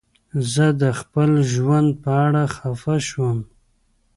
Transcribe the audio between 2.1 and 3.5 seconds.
اړه خفه شوم.